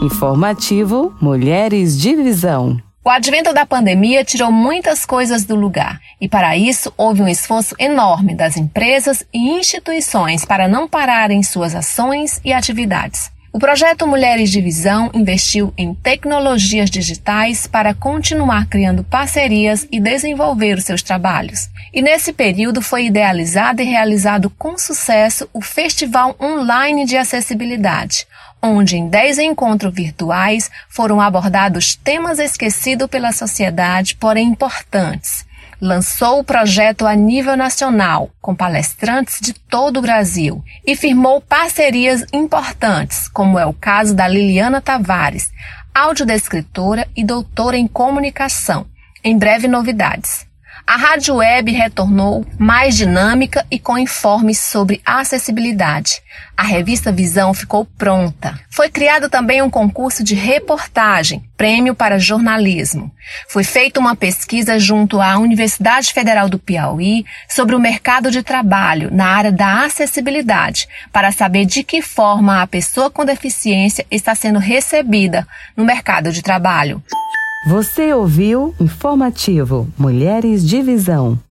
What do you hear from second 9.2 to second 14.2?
e instituições para não pararem suas ações e atividades. O projeto